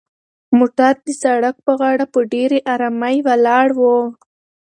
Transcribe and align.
موټر 0.57 0.93
د 1.05 1.07
سړک 1.21 1.55
په 1.65 1.73
غاړه 1.79 2.05
په 2.13 2.19
ډېرې 2.33 2.59
ارامۍ 2.73 3.17
ولاړ 3.27 3.67
و. 3.79 3.81